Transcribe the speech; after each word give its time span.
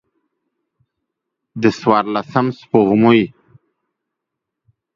د 1.61 1.63
څوارلسم 1.79 2.45
سپوږمۍ 2.59 3.21